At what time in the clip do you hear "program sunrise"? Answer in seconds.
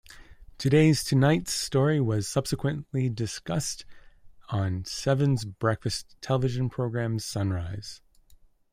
6.71-8.01